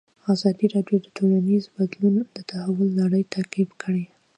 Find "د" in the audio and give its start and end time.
1.01-1.07, 2.35-2.37